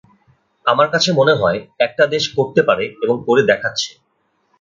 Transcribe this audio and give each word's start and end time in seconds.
আমার 0.65 0.87
কাছে 0.89 1.09
মনে 1.13 1.33
হয়, 1.33 1.59
একটা 1.79 2.03
দেশ 2.07 2.25
করতে 2.37 2.61
পারে 2.63 2.85
এবং 3.03 3.15
করে 3.27 3.41
দেখাচ্ছে। 3.43 3.91